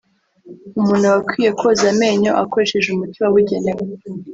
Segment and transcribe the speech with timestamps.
[0.79, 3.81] umuntu aba akwiye koza amenyo akoresheje umuti wabugenewe